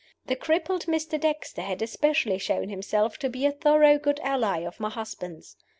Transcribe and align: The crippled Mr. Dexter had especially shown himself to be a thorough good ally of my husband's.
The 0.25 0.35
crippled 0.35 0.87
Mr. 0.87 1.19
Dexter 1.19 1.61
had 1.61 1.79
especially 1.83 2.39
shown 2.39 2.69
himself 2.69 3.19
to 3.19 3.29
be 3.29 3.45
a 3.45 3.51
thorough 3.51 3.99
good 3.99 4.19
ally 4.23 4.61
of 4.61 4.79
my 4.79 4.89
husband's. 4.89 5.55